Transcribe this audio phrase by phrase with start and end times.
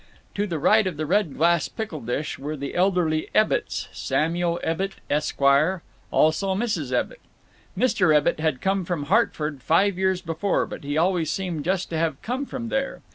[0.33, 5.39] To the right of the red glass pickle dish were the elderly Ebbitts—Samuel Ebbitt, Esq.,
[5.39, 6.91] also Mrs.
[6.91, 7.21] Ebbitt.
[7.77, 8.11] Mr.
[8.15, 12.19] Ebbitt had come from Hartford five years before, but he always seemed just to have
[12.23, 13.01] come from there.